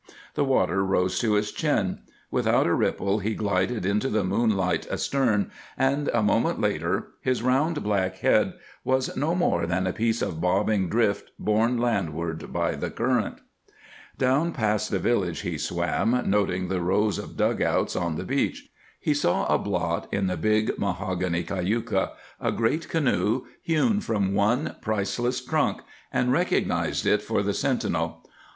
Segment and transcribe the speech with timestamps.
[0.33, 1.99] The water rose to his chin.
[2.31, 7.83] Without a ripple, he glided into the moonlight astern, and a moment later his round,
[7.83, 12.89] black head was no more than a piece of bobbing drift borne landward by the
[12.89, 13.41] current.
[14.17, 18.71] Down past the village he swam, noting the rows of dugouts on the beach.
[18.99, 24.77] He saw a blot in the big mahogany cayuca, a great canoe hewn from one
[24.81, 25.81] priceless trunk,
[26.11, 28.27] and recognized it for the sentinel.